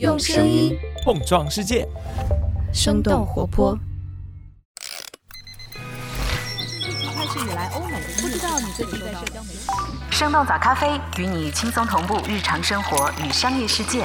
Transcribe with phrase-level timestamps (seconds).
[0.00, 1.86] 用声音碰撞世界，
[2.72, 3.78] 生动活泼。
[7.14, 9.60] 开始以来，欧美不知道你最近在社交媒体。
[10.10, 14.04] 生动早咖啡与你轻松同步日常生活与商业世界。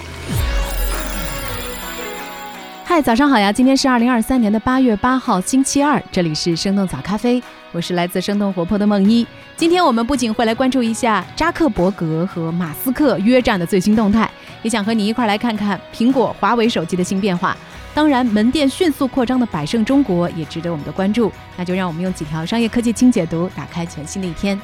[2.89, 3.53] 嗨，早上好呀！
[3.53, 7.39] 今天是二零二三年的八月八号，星期二，这里是生动早咖啡，
[7.71, 9.23] 我是来自生动活泼的梦一。
[9.55, 14.27] 今天我们不仅会来关注一下扎克伯格和马斯克约战的最新动态，
[14.63, 17.55] 也想和你一块来看看苹果、华为手机的新变化。
[17.93, 21.31] 当然，门店迅速扩张的百胜中国也值得我们的关注。
[21.57, 24.59] 那就让我们用几条商业科技轻解读，打开全新的一天。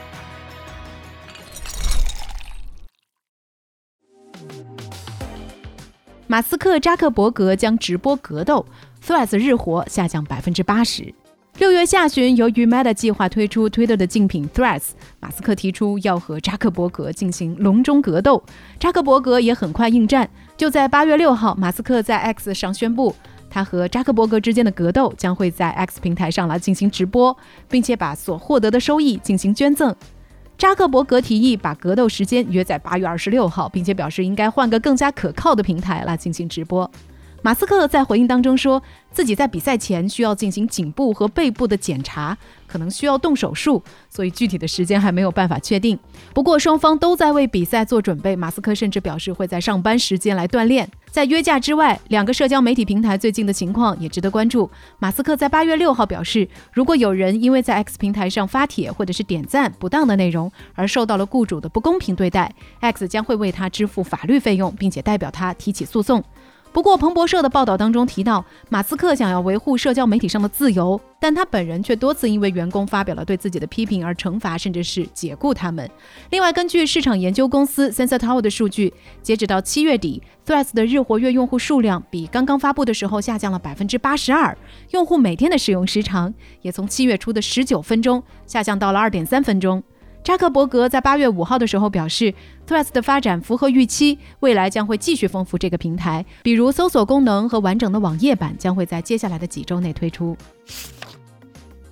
[6.27, 8.65] 马斯克、扎克伯格将直播格斗
[9.05, 11.13] ，Threads 日活下降百分之八十。
[11.59, 14.89] 六月下旬，由于 Meta 计划推出 Twitter 的竞品 Threads，
[15.19, 18.43] 马斯克提出要和扎克伯格进行笼中格斗，
[18.79, 20.27] 扎克伯格也很快应战。
[20.57, 23.15] 就在八月六号，马斯克在 X 上宣布，
[23.47, 27.37] 他和扎克伯格之间的格斗将会在 X 平台上来进行直播，
[27.69, 29.95] 并且把所获得的收益进行捐赠。
[30.57, 36.89] 扎克伯格提议把格斗时间约在八月二十六号，并且表示应该换个更加可靠的平台来进行直播。
[37.45, 45.97] 马斯克在回应当中说自己在比赛前需要进行颈部和背部的检查，可能需要动手术，所以具体的时间还没有办法确定。
[46.33, 50.89] 不过双方都在为比赛做准备，马斯克甚至表示会在上班时间来锻炼。
[51.11, 54.67] 在约架之外，两个社交媒体平台最近的情况也值得关注。
[54.97, 66.23] 马斯克在八月六号表示，如果有人因为在 X 平台上发帖或者是点赞不当的内容而受到了雇主的不公平对待，X 将会为他支付法律费用，并且代表他提起诉讼。
[66.75, 75.89] 不过，彭博社的报道当中提到，马斯克想要维护社交媒体上的自由，但他本人却多次因为员工发表了对自己的批评而惩罚，甚至是解雇他们。
[76.31, 84.57] 另外，根据市场研究公司 Sensor Tower 的数据，截止到七月底，Threads 的日活跃用户数量比刚刚发布的时候下降了百分之八十二，
[84.91, 89.81] 用户每天的使用时长也从七月初的十九分钟下降到了二点三分钟。
[90.25, 92.33] 扎克伯格在八月五号的时候表示
[92.67, 100.35] ，Threads 的发展符合预期，未来将会继续丰富这个平台，比如搜索功能和完整的网页版将会在接下来的几周内推出。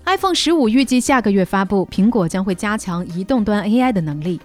[0.06, 4.42] iPhone 十五预计下个月发布，苹果将会加强移动端 AI 的能力。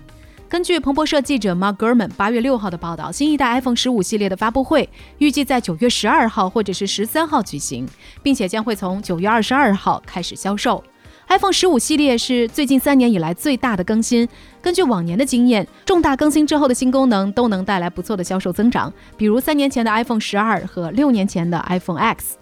[0.50, 7.88] 根据彭博社记者 Mark Gurman 八月六号的报道，新一代 iPhone 十五系列的发布会预计在九月十二号或者是十三号举行，
[8.22, 10.84] 并且将会从九月二十二号开始销售。
[11.28, 14.26] iPhone 十五系列是最近三年以来最大的更新。
[14.62, 22.38] 根据往年的经验，重大更新之后的新功能都能带来不错的销售增长，比如三年前的 iPhone 十二和六年前的 iPhone X。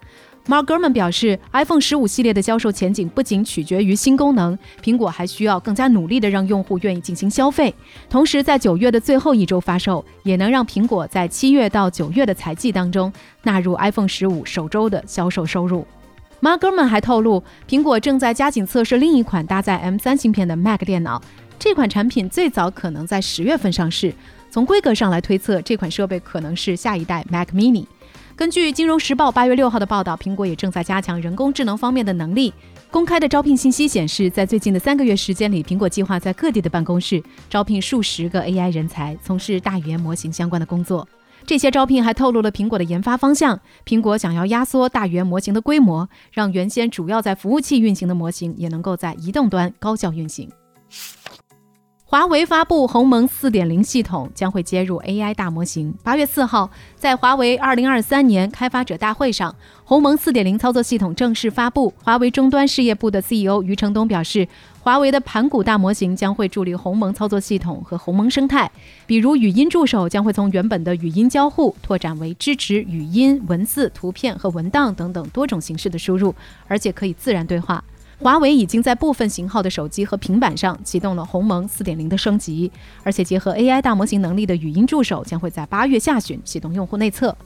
[0.47, 7.75] Mark Gurman 表示，iPhone 十五系列的销售前景不仅取决于新功能，苹果还需要更加努力的让用户愿意进行消费。
[8.09, 15.85] 同时，在九月的最后一周发售，也能让苹果在七月到九月的财季当中纳入 iPhone 十五首周的销售收入。
[16.41, 21.21] Margovan 还透露，苹果正在加紧测试另一款搭载 M3 芯片的 Mac 电脑。
[21.59, 24.13] 这款产品最早可能在十月份上市。
[24.51, 27.87] 从规格上来推测，这款设备可能是下一代 Mac Mini。
[28.37, 32.53] 根据《金融时报》八月六号的报道，苹果也正在加强人工智能方面的能力。
[32.91, 41.09] 公开的招聘信息显示，在最近的三个月时间里，苹果计划在各地的办公室招聘数十个 AI 人才，从事大语言模型相关的工作。
[41.47, 43.61] 这些招聘还透露了苹果的研发方向。
[43.87, 50.51] 苹果想要压缩大语言模型的规模，让原先主要在服务器运行的模型也能够在移动端高效运行。
[52.09, 55.93] 华为发布鸿蒙4.0系统，将会接入 AI 大模型。
[56.05, 59.53] 八月四号，在华为2023年开发者大会上，
[59.83, 61.93] 鸿蒙4.0操作系统正式发布。
[62.05, 64.47] 华为终端事业部的 CEO 余承东表示，
[64.87, 68.71] 华为的盘古大模型将会助力鸿蒙操作系统和鸿蒙生态，
[69.05, 76.33] 比如语音助手将会从原本的语音交互拓展为支持语音、文字、图片和文档等等多种形式的输入，
[76.69, 77.83] 而且可以自然对话。
[78.21, 82.71] 华为已经在部分型号的手机和平板上启动了鸿蒙4.0的升级，
[83.03, 87.37] 而且结合 AI 大模型能力的语音助手将会在八月下旬启动用户内测。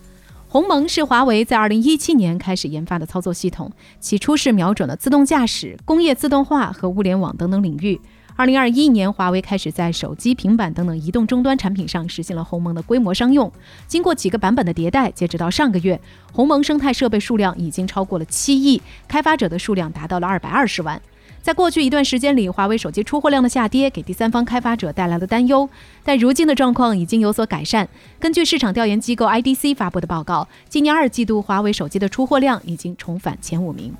[0.52, 3.70] 鸿蒙是华为在2017年开始研发的操作系统，
[4.00, 8.00] 起初是瞄准了自动驾驶、工业自动化和物联网等等领域。
[8.34, 13.52] 二零二一年，华为开始在手机、平板等等移动终端产品上实现了鸿蒙的规模商用。
[13.86, 16.00] 经过几个版本的迭代，截止到上个月，
[16.32, 21.00] 鸿蒙生态设备数量已经超过了七亿，开发者的数量达到了二百二十万。
[21.42, 25.68] 在过去一段时间里，华为手机出货量的下跌给第三方开发者带来了担忧，
[26.04, 27.88] 但如今的状况已经有所改善。
[28.18, 33.94] 根据市场调研机构 IDC 发布的报告，今年二季度华为手机的出货量已经重返前五名。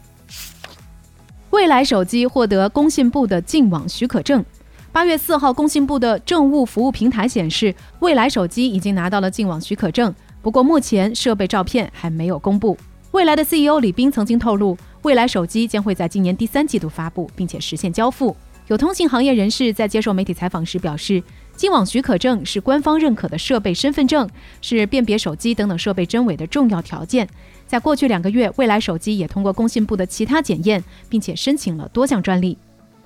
[1.48, 4.44] 未来手机获得工信部的净网许可证。
[4.92, 10.14] 八月四号，工信部的政务服务平台显示，未来手机已经拿到了净网许可证。
[10.42, 12.76] 不过目前设备照片还没有公布。
[13.12, 18.36] 未来的 CEO 李斌曾经透露，未来手机将会在今年第三季度发布，并且实现交付。
[18.66, 21.22] 有通信行业人士在接受媒体采访时表示，
[21.56, 24.28] 进网许可证是官方认可的设备身份证，
[24.60, 27.26] 是辨别手机等等设备真伪的重要条件。
[27.66, 32.56] 在过去两个月，未来手机也通过工信部的其他检验，并且申请了多项专利。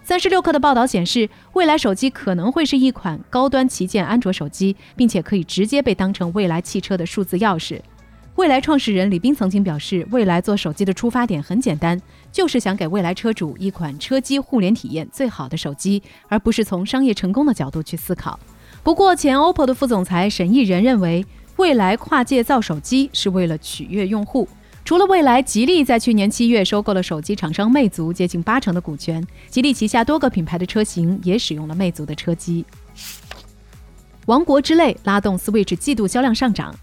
[0.02, 7.80] 三十六氪的报道显示，未来手机可能会是一款高端旗舰安卓手机，并且可以直接被当成未来汽车的数字钥匙。
[8.36, 12.00] 未来创始人李斌曾经表示，未来做手机的出发点很简单，
[12.32, 18.36] 就是想给未来车主一款车机互联体验最好的手机，而不是从商业成功的角度去思考。
[18.82, 21.24] 不过，前 OPPO 的副总裁沈义仁认为，
[21.56, 24.48] 未来跨界造手机是为了取悦用户。
[24.84, 29.24] 除了未来，吉利在去年七月收购了手机厂商魅族接近八成的股权。
[29.48, 32.64] 吉利旗下多个品牌的车型也使用了魅族的车机。
[34.26, 36.74] 王国之泪拉动 Switch 季度销量上涨。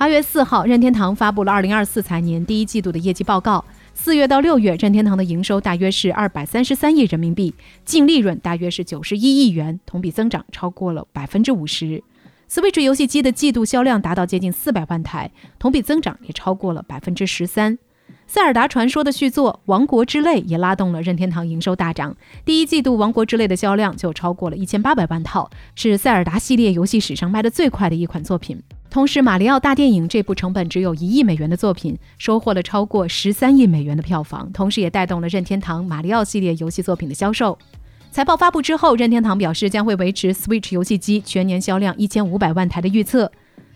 [0.00, 3.62] 八月四号，任天堂发布了二零二四财年第一季度的业绩报告。
[3.92, 7.54] 四月到六月，任天堂的营收大约是二百三十三亿人民币，
[7.84, 12.02] 净利润大约是九十一亿元，同比增长超过了百分之五十。
[12.48, 17.76] Switch 游戏机的季度销量达到接近四百万台，同比增长也超过了百分之十三。
[18.26, 22.16] 塞尔达传说的续作《王国之泪》也拉动了任天堂营收大涨，
[22.46, 28.62] 第一季度《王国之泪》的销量就超过了一千八百万套，是塞尔达系列游戏史上卖的最快的一款作品。
[28.90, 37.56] 同时，《马里奥大电影》这部成本只有一亿美元的作品，收获了超过十三亿美元的票房，同时也带动了任天堂马里奥系列游戏作品的销售。
[38.10, 43.30] 财报发布之后，任天堂表示将会维持 Switch 游戏机全年销量一千五百万台的预测。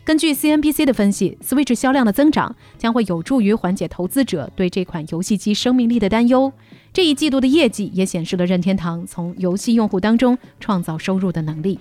[0.05, 6.53] 根据 CNBC 的分析，Switch 销量的增长将会有助于缓解投资者对这款游戏机生命力的担忧。
[6.93, 11.79] 这一季度的业绩也显示了任天堂从游戏用户当中创造收入的能力。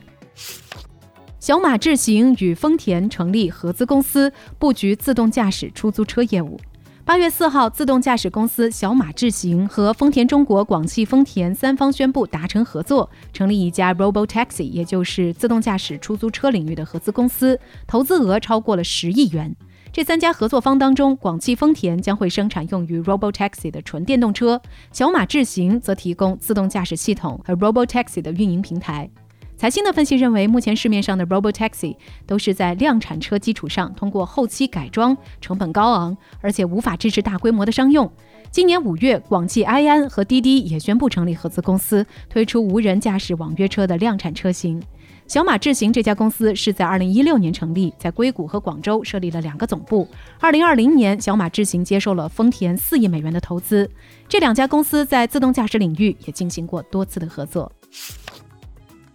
[1.44, 6.58] 小马智行与丰田成立合资公司，布局自动驾驶出租车业务。
[7.04, 19.54] 八月四号，自动驾驶公司小马智行和丰田中国、广汽丰田三方宣布达成合作，成立一家 Robo Taxi，也就是自动驾驶出租车领域的合资公司，投资额超过了十亿元。
[19.92, 24.62] 这三家合作方当中，广汽丰田将会生产用于 Robo Taxi 的纯电动车，
[24.94, 29.10] 小马智行则提供自动驾驶系统和 Robo Taxi 的运营平台。
[29.56, 31.96] 财新的分析认为，目前市面上的 Robo Taxi
[32.26, 38.12] 都是在量产车基础上通过后期改装，成本高昂，而且无法支持大规模的商用。
[38.52, 44.84] 今年五月，广汽埃安和滴滴也宣布成立合资公司，推出无人驾驶网约车的量产车型。
[45.28, 50.06] 小马智行这家公司是在二零一六年成立，在硅谷和广州设立了两个总部。
[50.40, 53.90] 二零二零年，小马智行接受了丰田四亿美元的投资。
[54.28, 57.72] 这两家公司在自动驾驶领域也进行过多次的合作。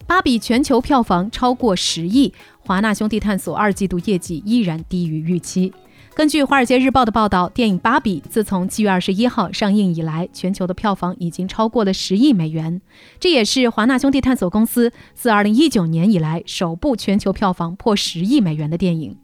[0.09, 5.71] 芭比全球票房超过十亿，华纳兄弟探索二季度业绩依然低于预期。
[6.15, 12.81] 根据《华尔街日报》的报道，电影《芭比》自从七月二十一号上映以来，全球的票房已经超过了十亿美元，
[13.21, 19.15] 这也是华纳兄弟探索公司自二零一九年以来首部全球票房破十亿美元的电影。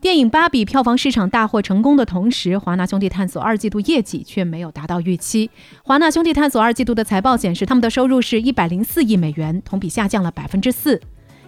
[0.00, 5.50] 电影《芭比》票房市场大获成功的同时，华纳兄弟探索二季度业绩却没有达到预期。
[5.84, 10.98] 华纳兄弟探索二季度的财报显示，他们的收入是一百零四亿美元，同比下降了百分之四。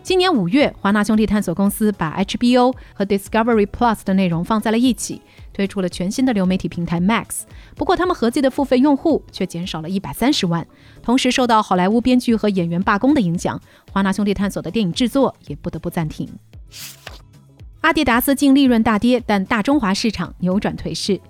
[0.02, 5.22] 今年五月，华纳兄弟探索公司把 HBO 和 Discovery Plus 的内容放在了一起，
[5.54, 7.44] 推出了全新的流媒体平台 Max。
[7.74, 10.66] 不过，他们合计的付费用户却减少了一百三十万。
[11.02, 13.58] 同时，受到好莱坞编剧和演员罢工的影响，
[13.90, 16.28] 华纳兄弟探索的电影制作也不得不暂停。
[17.82, 21.20] 阿迪达斯净利润大跌，但大中华市场扭转颓势。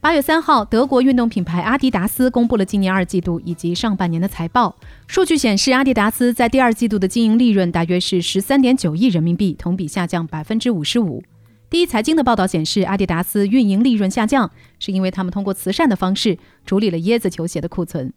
[0.00, 4.74] 八月三号，德国运动品牌阿迪达斯公布了今年二季度以及上半年的财报。
[5.06, 11.22] 数据显示，阿迪达斯在第二季度的经营利润大约是十三点九亿人民币，同比下降百分之五十五。
[11.70, 18.12] 第一财经的报道显示，阿迪达斯运营利润下降，是因为他们通过慈善的方式处理了椰子球鞋的库存。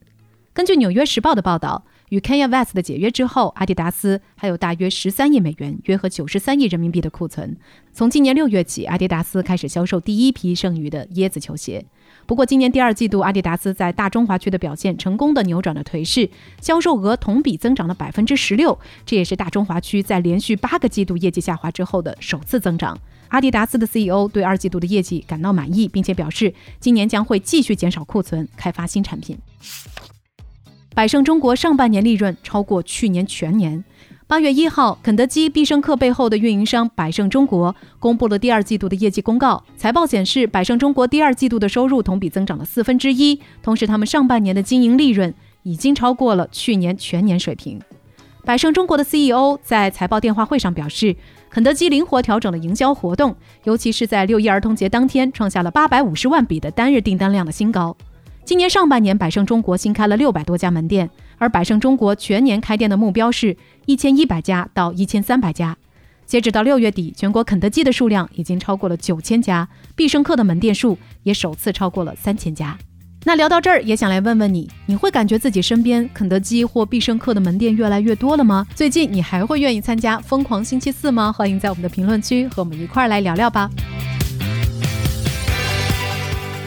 [0.53, 1.85] 根据《纽约时报》的报道。
[2.09, 7.57] 与 Kanye West 的解约之后，阿迪达斯还有大约十三亿美元，约合九十三亿人民币的库存。
[7.91, 11.85] 从今年六月起，阿迪达斯开始销售第一批剩余的椰子球鞋。
[12.25, 16.29] 不过，今年第二季度，阿迪达斯在大中华区的表现成功的扭转了颓势，
[16.61, 22.97] 销售额同比增长了百分之十六，这也是大中华区在连续八个季度业绩下滑之后的首次增长。
[23.29, 29.37] 阿迪达斯的 CEO 对二季度的业绩感到满意，并且表示今年将会继续减少库存，开发新产品。
[30.95, 33.83] 百胜中国上半年利润超过去年全年。
[34.27, 39.61] 八月一号，肯德基、必胜客背后的运营商百胜中国公布了第二季度的业绩公告。
[39.75, 45.33] 财报显示，百胜中国第二季度的收入同比增长了四分之一，同时他们上半年的经营利润
[45.63, 47.77] 已经超过了去年全年水平。
[48.45, 51.13] 百胜中国的 CEO 在财报电话会上表示。
[51.49, 53.33] 肯德基灵活调整了营销活动，
[53.63, 57.95] 尤其是在六一儿童节当天，创下了八百五十万笔的单日订单量的新高。
[58.45, 61.09] 今年上半年，百胜中国新开了六百多家门店，
[61.39, 65.75] 而百胜中国全年开店的目标是一千一百家到一千三百家。
[66.27, 72.77] 截止到六月底，全国肯德基的数量已经超过了九千家，必胜客的门店数也首次超过了三千家。
[73.23, 78.67] 那聊到这儿，也想来问问你，你会感觉自己身边肯德基或必胜客的门店越来越多了吗？
[78.75, 81.33] 最近你还会愿意参加疯狂星期四吗？
[81.33, 83.67] 欢迎在我们的评论区和我们一块儿来聊聊吧。